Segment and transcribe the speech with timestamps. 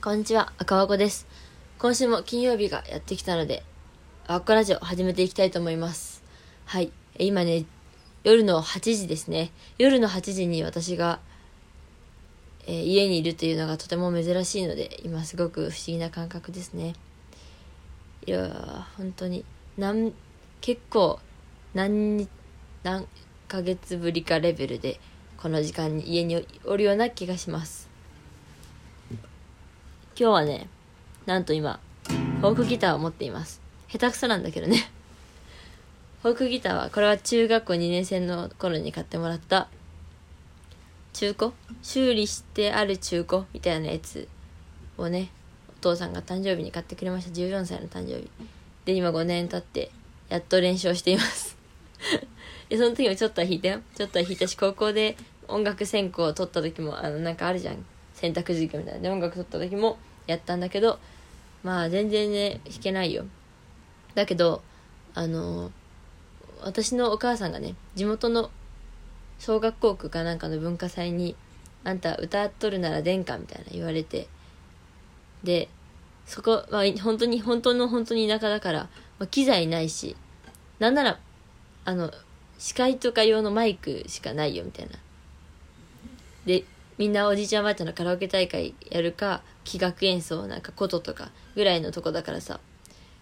[0.00, 1.26] こんにちは、赤和子です。
[1.80, 3.64] 今週も金曜日がやってきたので、
[4.28, 6.22] 赤子ラジオ始めていきたいと思います。
[6.66, 6.92] はい。
[7.18, 7.64] 今ね、
[8.22, 9.50] 夜の8時ですね。
[9.76, 11.18] 夜の8時に私が、
[12.68, 16.94] えー家にいるというのがとても珍しいので、今すごく不思議な感覚ですね。
[18.24, 19.44] いやー、本当に、
[19.76, 20.12] なん、
[20.60, 21.18] 結構、
[21.74, 22.28] 何日、
[22.84, 23.08] 何
[23.48, 25.00] ヶ月ぶりかレベルで、
[25.38, 27.77] この時間に家におるような気がします。
[30.20, 30.66] 今日はね、
[31.26, 31.78] なんと今、
[32.40, 33.60] フォークギターを持っています。
[33.86, 34.90] 下手くそなんだけどね。
[36.24, 39.68] フォークギターは、これは中学校2年生の頃に買ってもらった、
[41.12, 41.52] 中古？
[41.84, 44.26] 修理してある中古みたいなやつ
[44.96, 45.30] をね、
[45.70, 47.30] お父さんが誕生日に買ってくれました。
[47.30, 48.28] 14歳の誕生日。
[48.86, 49.92] で、今5年経って、
[50.30, 51.56] やっと練習をしています。
[52.68, 53.82] で、その時もちょっとは弾いたよ。
[53.94, 57.86] ちょっとは弾いたし、高校で音楽専攻を取った時も、あの、なんかあるじゃん。
[58.14, 59.00] 選択授業みたいな。
[59.00, 59.96] で、音楽取った時も
[60.28, 61.00] やったんだけど、
[61.64, 63.24] まあ、全然ね、弾けないよ。
[64.14, 64.62] だけど、
[65.14, 65.72] あの、
[66.62, 68.50] 私のお母さんがね、地元の
[69.38, 71.34] 小学校区かなんかの文化祭に、
[71.82, 74.28] あんた歌っとるなら殿下みたいな言われて、
[75.42, 75.68] で、
[76.26, 80.14] そこ、まあ、本当に、本当の本当に田舎だから、まあ、機材ないし、
[80.78, 81.18] なんなら、
[81.84, 82.12] あの、
[82.58, 84.92] 司会とか用のマイクしかないよみたいな。
[86.44, 86.64] で、
[86.98, 92.60] みんなおじいちゃんおばあちゃんのカラオケ大会やるか、器楽演奏、なんか琴とかぐらいのとこだからさ。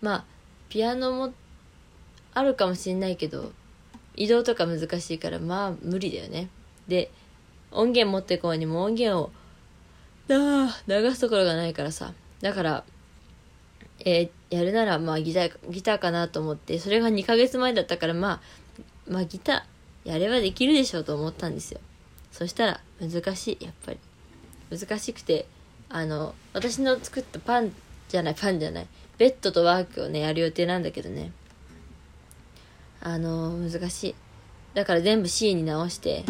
[0.00, 0.24] まあ、
[0.68, 1.32] ピアノも
[2.34, 3.52] あるかもしれないけど、
[4.16, 6.48] 移動とか難しいから、まあ無理だよね。
[6.88, 7.10] で、
[7.70, 9.30] 音源持ってこうにも音源を、
[10.26, 12.12] なあ、流すところがないからさ。
[12.40, 12.84] だから、
[14.04, 18.40] えーやるならまあギター、ギターかなと思って、それが2ヶ月前だったからまあ、
[19.08, 21.80] まあギターやればできるでしょうと思ったんですよ。
[22.32, 23.98] そしたら難しい、やっぱり。
[24.70, 25.46] 難しくて、
[25.88, 27.74] あの、私の作ったパン
[28.08, 28.86] じゃない、パンじゃない、
[29.18, 31.32] ベッドとワークをね、やる予定なんだけどね。
[33.00, 34.14] あの、難しい。
[34.74, 36.24] だから全部 C に直して、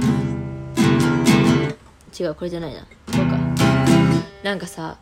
[2.19, 2.81] 違う、これじゃないな。
[2.81, 3.39] こうか。
[4.43, 4.99] なんかさ、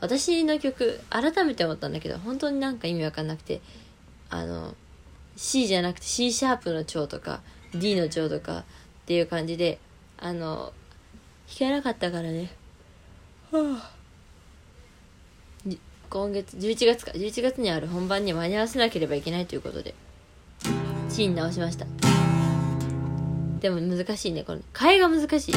[0.00, 3.60] 私の曲、改めて思ったんだけど、本当になんか意味わかんなくて、
[4.30, 4.74] あの、
[5.36, 7.42] C じゃなくて C シャープの調とか、
[7.74, 8.64] D の調とかっ
[9.06, 9.78] ていう感じで、
[10.18, 10.72] あの、
[11.50, 12.50] 弾けなかったからね。
[13.50, 14.00] はぁ。
[16.08, 19.94] 今月、11月か、11月にある本番に間に合わせなければいけないということで、
[21.08, 21.86] C に直しました。
[23.60, 25.54] でも難しいね、この、替えが難しい。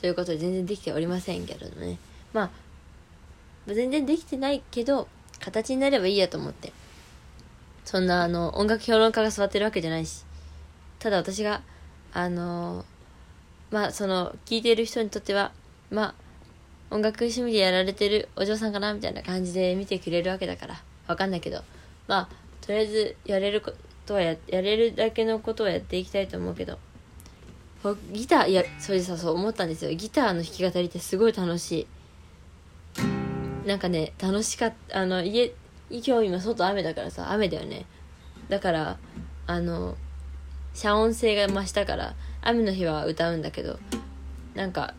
[0.00, 1.98] ということで全然できておりませんけどね。
[2.32, 2.50] まあ、
[3.66, 6.72] 全然できてないけど、形になればいいやと思って。
[7.84, 10.24] そんなあの、音楽評論家が座ってるわけじゃないし。
[10.98, 11.62] ただ私が、
[12.12, 12.84] あの
[13.70, 15.52] まあその、聴いてる人にとっては、
[15.90, 16.14] ま
[16.90, 21.62] あ、音楽趣味でやられてるお嬢さんかなみたいな感じで見てくれるわけだから、わかんないけど。
[22.08, 23.72] まあ、とりあえずやれるこ
[24.06, 26.78] とはや、やれるだけのことはやっていきたいと思うけど。
[28.12, 31.86] ギターいやそれでさそう思ったんですよギターの弾き語りってすごい楽しい
[33.66, 35.52] なんかね楽しかったあの家
[35.90, 37.86] 今日今外雨だからさ雨だよね。
[38.48, 38.98] だから
[39.46, 39.96] あの
[40.74, 43.78] 遮音性が増したから雨の日は歌うんだけど
[44.54, 44.94] なんか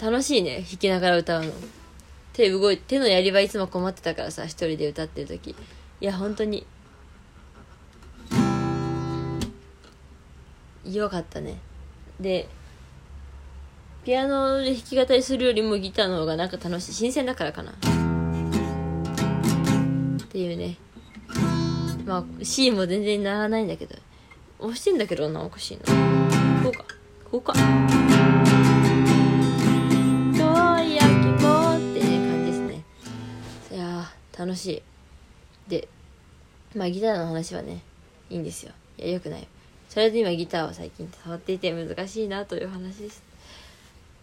[0.00, 1.52] 楽しいね弾きながら歌うの。
[2.32, 5.50] 手動い手のやり場いつも困ってたからさ一人で歌ってる時。
[5.50, 6.66] いや本当に。
[10.84, 11.58] よかったね。
[12.18, 12.48] で
[14.04, 16.92] ピアノで弾き語りするよりもギターの方がなんか楽しい。
[16.92, 17.70] 新鮮だからかな。
[17.70, 17.74] っ
[20.28, 20.76] ていうね。
[22.04, 23.96] まあ C も全然ならないんだけど。
[24.58, 25.84] 押してんだけどなおかしいな
[26.62, 26.84] こうか。
[27.30, 27.54] こうか。
[27.54, 27.60] 遠
[30.84, 31.08] い秋
[31.42, 32.84] もってね感じですね。
[33.72, 34.82] いやー楽しい。
[35.70, 35.88] で
[36.74, 37.80] まあギターの話はね
[38.28, 38.72] いいんですよ。
[38.98, 39.48] いやよくない。
[39.88, 43.22] それで今ギターを最近触っていて難しいなという話です。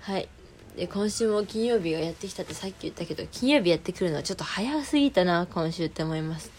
[0.01, 0.27] はい。
[0.75, 6.51] で今週も金曜日がやってきたってさっき言ったけど金曜日やってくるのはちょっと早すぎたな今週って思います。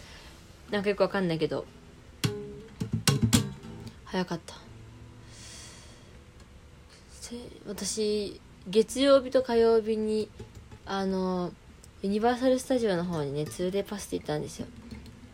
[0.71, 1.65] なんかよくわかんないけど。
[4.05, 4.55] 早かった。
[7.67, 10.29] 私月曜日と火曜日に
[10.85, 11.51] あの
[12.03, 14.67] ユニバーサル・スタジオの方にね 2day パスで行ったんですよ。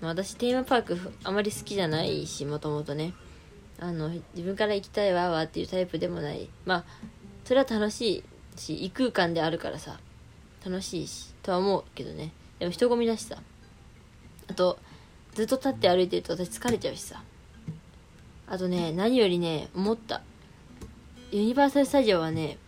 [0.02, 3.14] 私テーマパークあまり好きじゃないしもともとね。
[3.82, 6.50] あの自分から行きたいわわっていうタイプでもない。
[6.66, 6.86] まあ
[7.50, 8.24] それは楽し
[8.56, 10.00] いし異空間であるからさ
[10.64, 12.32] 楽しいしとは思うけどね。
[12.60, 13.38] でも人混みだしさ。
[14.48, 14.78] あと
[15.34, 17.24] ずっと立って歩いてると私疲れちゃうしさ。
[18.46, 20.22] あとね何よりね思った。
[21.32, 22.60] ユニバーサル・スタジオはね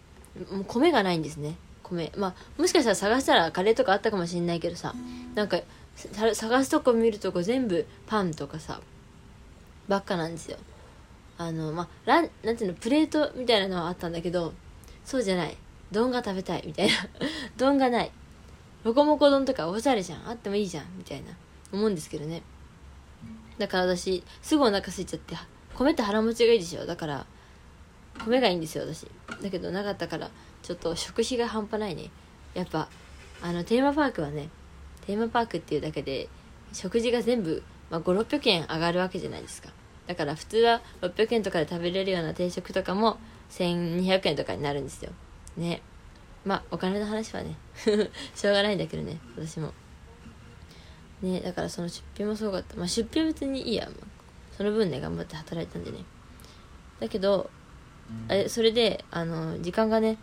[0.51, 1.57] もう米がないんですね。
[1.83, 2.11] 米。
[2.17, 4.95] まあもしかしたら探したらカレーとかあったかもしんないけどさ。
[5.35, 5.59] なんか
[6.33, 8.81] 探すとこ見るとこ全部パンとかさ
[9.87, 10.57] ばっかなんですよ。
[11.37, 14.55] あのまあランなんていうのプレートみたいなのはあったんだけど
[15.03, 15.57] そうじゃない。
[15.91, 16.93] 丼が食べたいみたいな。
[17.57, 18.11] 丼がない。
[18.83, 20.29] ロコモコ丼とかおしゃれじゃん。
[20.29, 20.85] あってもいいじゃん。
[20.97, 21.31] みたいな。
[21.71, 22.41] 思うんですけどね。
[23.57, 25.35] だから私すぐお腹空いちゃって
[25.75, 26.85] 米って腹持ちがいいでしょ。
[26.85, 27.25] だから
[28.25, 29.07] 米がいいんですよ私。
[29.41, 30.29] だけどなかったから
[30.63, 32.09] ちょっと食費が半端ないね。
[32.53, 32.89] やっぱ
[33.41, 34.49] あのテーマパークはね
[35.05, 36.27] テーマパークっていうだけで
[36.73, 39.69] 食事が全部、まあ、5600円上がるわけじゃないですか。
[40.07, 43.17] だから普通は600円とかで食べれるような定食とかも
[43.51, 45.11] 1200円とかになるんですよ。
[45.57, 45.81] ね。
[46.45, 47.55] まあお金の話はね。
[48.35, 49.73] しょうがないんだけどね私も。
[51.21, 52.75] ねだからその出費もすごかった。
[52.77, 53.95] まあ出費は別にいいや、まあ、
[54.57, 55.99] その分ね頑張って働いたんでね。
[56.99, 57.49] だけど
[58.27, 60.17] あれそれであの時間がね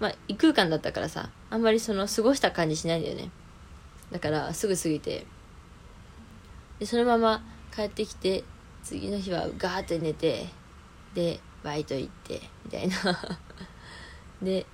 [0.00, 3.30] まあ異空間だったからさあんまりその過ごした感じしないんだよね。
[4.12, 5.26] だからすぐ過ぎて。
[6.78, 8.44] でそのまま帰ってきて
[8.84, 10.46] 次の日はガーって寝て
[11.14, 12.96] でバイト行ってみたいな。
[14.42, 14.66] で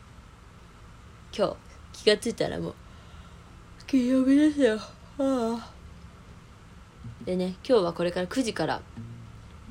[1.37, 1.57] 今日
[1.93, 2.75] 気がついたらもう
[3.87, 4.77] 金曜日ですよ。
[4.77, 4.81] あ
[5.19, 5.71] あ
[7.25, 8.83] でね今日はこれから9時から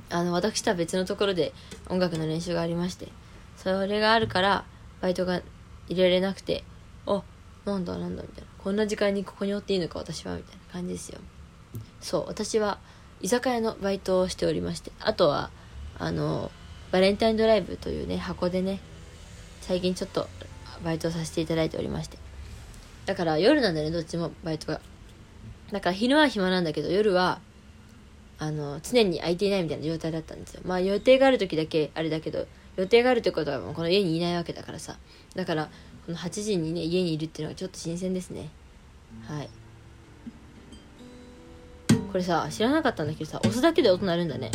[0.10, 1.54] あの私とは別のところで
[1.90, 3.10] 音楽の練習がありまして
[3.58, 4.66] それがあるから
[5.02, 5.42] バイトが
[5.88, 6.64] 入れられなくて
[7.06, 7.24] あ
[7.66, 11.20] なんだなんだみたいなこんな時間にここにおっていいのか私はみたいな感じですよ。
[12.00, 12.80] そう私は
[13.22, 15.50] 居酒屋のバイトをしておりましてあとは
[15.98, 16.52] あの
[16.94, 18.80] バレンタインドライブというね箱でね
[19.62, 20.28] 最近ちょっと
[20.86, 22.20] バイトさせていただいておりまして。
[23.08, 24.80] だから夜なんだねどっちもバイトが。
[25.72, 27.42] だから昼は暇なんだけど夜は
[28.38, 30.62] あの常に空いていないみたいな状態だったんですよ。
[30.66, 32.46] まあ予定がある時だけあれだけど
[32.76, 34.98] 予定があるってことはもうこの家にいないわけだからさ。
[35.36, 35.72] だから
[36.06, 38.50] この8時にね家にいるっていうのがちょっと新鮮ですね。
[39.28, 39.50] はい。
[42.12, 44.52] これさ知らなかったんだけどさ押すだけで音鳴るんだね。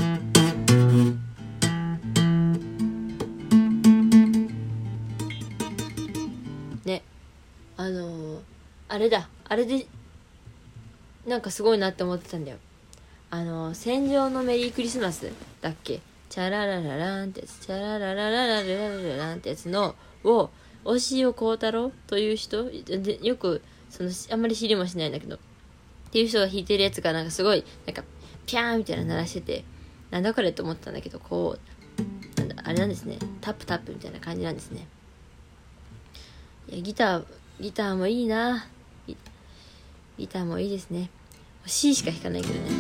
[8.98, 9.28] あれだ。
[9.48, 9.86] あれで
[11.24, 12.56] なんかすごいなって思ってたんだよ。
[13.30, 15.30] あの、戦場のメリークリスマス
[15.60, 16.00] だっけ？
[16.28, 17.60] チャラララランってやつ。
[17.64, 20.50] チャララララララララランってやつのを
[20.84, 22.64] 押尾幸太郎という人？
[22.64, 25.36] でよくそのあんまり知りもしないんだけど。
[25.36, 25.38] っ
[26.10, 28.02] ていう人が弾いてるやつがなんかすごいなんか
[28.46, 29.64] ピャーみたいな鳴らしてて。
[30.10, 31.56] なんだこれと思ったんだけどこ
[32.36, 33.16] うなんだあれなんですね。
[33.42, 34.88] タップタップみたいな感じなんですね。
[36.68, 37.24] いやギター
[37.60, 38.66] ギターもいいな。
[40.18, 41.10] ギターもいいですね。
[41.66, 42.70] C しか弾かないけどね。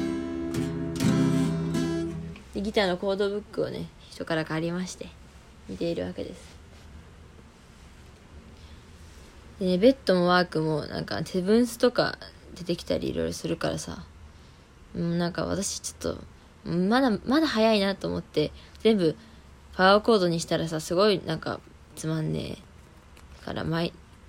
[2.54, 5.08] でギターのコードブックをね人から借りまして
[5.68, 6.58] 見ているわけです。
[9.60, 12.18] でねベッドもワークもなんかセブンスとか
[12.56, 14.04] 出てきたりいろいろするからさ。
[14.94, 16.14] うんなんか私ちょっ
[16.64, 18.50] とまだまだ早いなと思って
[18.80, 19.16] 全部
[19.74, 21.60] パワーコードにしたらさすごいなんか
[21.94, 22.68] つまんねえ。
[23.44, 23.64] から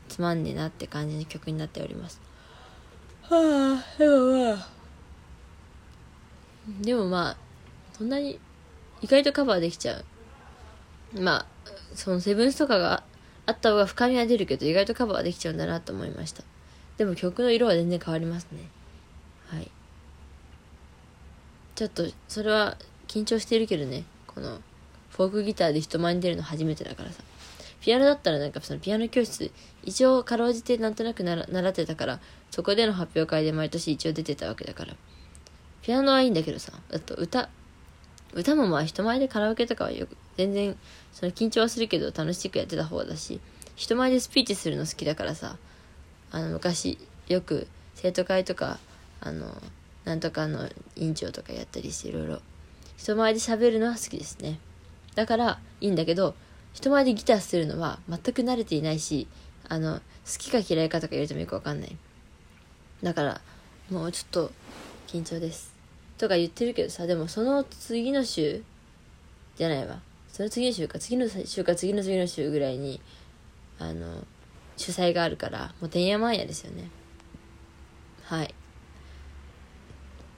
[0.07, 2.21] つまんねえなって感じの曲になっております。
[3.29, 4.67] はあでもまあ
[6.81, 7.37] でもまあ
[7.93, 8.39] そんなに
[9.01, 9.97] 意外とカバーできちゃ
[11.13, 11.21] う。
[11.21, 11.45] まあ
[11.95, 13.03] そのセブンスとかが
[13.45, 16.43] あった方が深みは出るけど意外とカバーできちゃうんだなと思いました。
[16.97, 18.59] でも曲の色は全然変わりますね。
[19.47, 19.69] はい。
[21.75, 22.77] ちょっとそれは
[23.07, 24.03] 緊張してるけどね。
[24.27, 24.59] この
[25.11, 27.23] フォークギターで人前に出るの初めてだからさ。
[27.81, 29.51] ピアノだったらなんかそのピアノ教室
[29.83, 32.19] 一応かろうじてなんとなくな習ってたから
[32.51, 34.95] そこでの発表会で毎年一応出てたわけだから。
[35.81, 37.49] ピアノはいいんだけどさあと歌
[38.33, 40.75] 歌もまあ人前でカラオケとかはよく全然
[41.11, 43.39] その緊張はするけど楽しくやってた方だし
[43.75, 45.57] 人前でスピーチするの好きだからさ
[46.31, 48.77] あの昔よく生徒会とか
[49.21, 49.51] あの
[50.05, 52.39] なんとかの委員長とかやったりしていろいろ
[52.97, 54.59] 人前で喋るのは好きですね。
[55.15, 56.35] だからいいんだけど
[56.73, 59.27] 人前でギターするのは全く慣れていないし
[59.67, 60.01] あの好
[60.37, 61.95] きか嫌いかとか言われてもよくわかんない。
[63.03, 63.41] だから
[63.89, 64.51] もうちょっと
[65.07, 65.73] 緊張です。
[66.17, 68.63] とか言ってるけどさでもその次の週
[69.55, 70.01] じゃないわ。
[70.31, 73.01] その次の週か次の週か次の次の週ぐらいに
[73.79, 74.25] あの
[74.77, 76.89] 主催があるからもうてんやまんやですよね。
[78.23, 78.53] はい。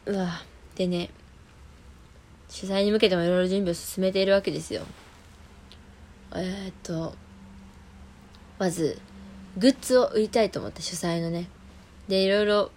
[0.06, 0.42] うわ。
[0.76, 1.10] でね
[2.50, 4.84] 主催に向けてもいろいろ準備を進めているわけですよ。
[6.36, 7.16] えー、っと
[8.60, 9.00] まず
[9.58, 11.48] グッズを売りたいと思って主催のね。
[12.08, 12.72] でいろいろ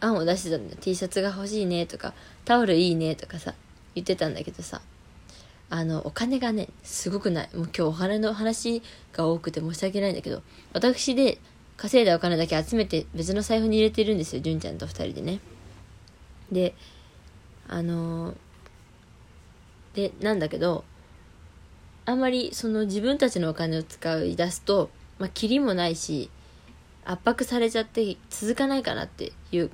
[0.00, 0.78] 案を出してたんだよ。
[0.80, 3.54] T シャツが欲しいねとかタオルいいねとかさ
[3.94, 4.80] 言ってたんだけどさ。
[5.70, 7.48] あのお金がねすごくない。
[7.54, 8.82] もう今日お金の話
[9.12, 11.38] が多くて申し訳ないんだけど私で
[11.76, 14.40] 稼いだお金だけ集めて別の財布に入れてるんですよ。
[14.42, 15.40] 純ちゃんと2人でね。
[16.50, 16.74] で
[17.68, 18.34] あの
[19.94, 20.84] でなんだけど
[22.08, 24.88] あんまりその自分たちのお金を使い出すと
[25.18, 26.30] まあキリもないし
[27.04, 29.70] 圧迫されちゃって続かないかなっていう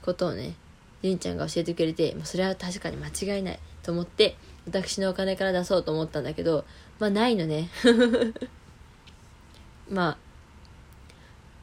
[0.00, 0.54] ことをね
[1.02, 6.64] 純ちゃんが教えてくれて、まあ、それは確かに間違いないと思って私のお金から出そうと思ったんだけど
[7.00, 7.68] まあないのね。
[9.90, 10.18] ま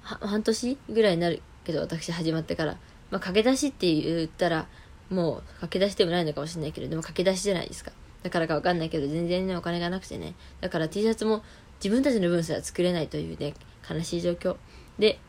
[0.04, 2.74] あ半年ぐらいになるけど私始まってから、
[3.10, 4.68] まあ、駆け出しって言ったら
[5.10, 7.94] もう駆け出しでもないのかもしれないけどでも駆け出しじゃないですか。
[8.26, 10.34] だからかわかんないけど全然ねお金がなくてね。
[10.60, 11.44] だから T シャツも
[11.78, 13.54] 自分たちの分すら作れないというね
[13.88, 14.58] 悲しい状況。
[14.98, 15.20] で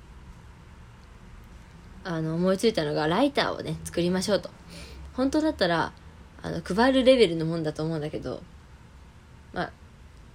[2.05, 4.49] あの思いついたのがライターをね作りましょうと。
[5.13, 5.93] 本当だったら
[6.43, 8.43] あの配るレベルのもんだと思うんだけど
[9.53, 9.73] まあ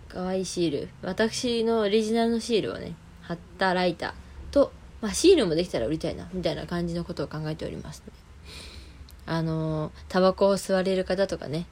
[0.07, 0.89] 可愛いシール。
[1.01, 4.13] 私のオリジナルのシールをね貼ったライター
[4.53, 8.03] と、まあ、シールもできたら売りたいなみたいな感じのことを考えております
[9.25, 11.65] あのタバコを吸われる方とかね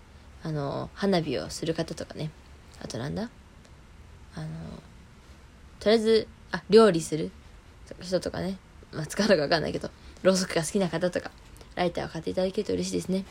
[0.43, 2.31] あの花火をする方とかね。
[2.81, 3.29] あとなんだ？
[4.36, 4.48] あの
[5.79, 7.31] とりあえずあ料理する
[8.01, 8.58] 人とかね。
[8.91, 9.89] まあ使うのか分かんないけど
[10.24, 11.29] ろうそくが好きな方とか
[11.75, 13.24] ライターを買っていただけると嬉しいですね。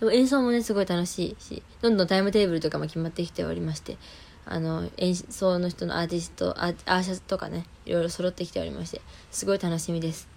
[0.00, 3.96] でも演奏もねすごい楽しいしどんどんタイムテーブルとかも決まってきておりまして
[4.44, 9.00] あの演奏の人のアーティストアーシャツとかねいろいろ揃ってきておりまして
[9.30, 10.33] すごい楽しみです。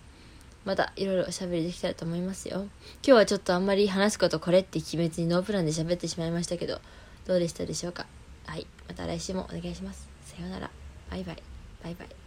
[0.67, 2.67] またいろいろおしゃべりできたらと思いますよ。
[3.01, 6.81] 今日はちょっとあんまり話すことこれって決めずにノープランで喋ってしまいましたけど
[7.25, 8.05] どうでしたでしょうか？
[8.45, 10.09] はいまた来週もお願いします。
[10.25, 10.69] さようなら。
[11.09, 11.37] バイバイ。
[11.81, 12.26] バイバイ。